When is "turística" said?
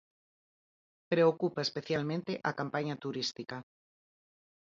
3.03-3.57